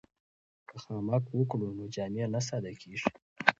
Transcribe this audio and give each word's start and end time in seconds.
که 0.69 0.75
خامک 0.83 1.23
وکړو 1.31 1.67
نو 1.77 1.83
جامې 1.95 2.25
نه 2.33 2.41
ساده 2.47 2.71
کیږي. 2.81 3.09